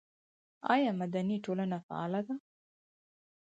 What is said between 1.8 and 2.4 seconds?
فعاله ده؟